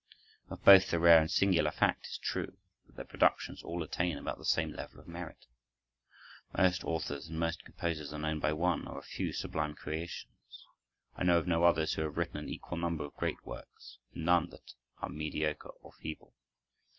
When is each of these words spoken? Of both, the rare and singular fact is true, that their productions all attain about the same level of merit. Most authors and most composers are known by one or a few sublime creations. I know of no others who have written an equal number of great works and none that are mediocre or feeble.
Of 0.49 0.65
both, 0.65 0.89
the 0.89 0.97
rare 0.97 1.21
and 1.21 1.29
singular 1.29 1.69
fact 1.69 2.07
is 2.07 2.17
true, 2.17 2.57
that 2.87 2.95
their 2.95 3.05
productions 3.05 3.61
all 3.61 3.83
attain 3.83 4.17
about 4.17 4.39
the 4.39 4.45
same 4.45 4.71
level 4.71 4.99
of 4.99 5.07
merit. 5.07 5.45
Most 6.57 6.83
authors 6.83 7.27
and 7.27 7.39
most 7.39 7.63
composers 7.63 8.11
are 8.11 8.17
known 8.17 8.39
by 8.39 8.51
one 8.53 8.87
or 8.87 8.97
a 8.97 9.03
few 9.03 9.31
sublime 9.31 9.75
creations. 9.75 10.65
I 11.15 11.23
know 11.23 11.37
of 11.37 11.45
no 11.45 11.65
others 11.65 11.93
who 11.93 12.01
have 12.01 12.17
written 12.17 12.37
an 12.37 12.49
equal 12.49 12.79
number 12.79 13.03
of 13.05 13.13
great 13.13 13.45
works 13.45 13.99
and 14.15 14.25
none 14.25 14.49
that 14.49 14.73
are 15.03 15.09
mediocre 15.09 15.69
or 15.69 15.91
feeble. 15.91 16.33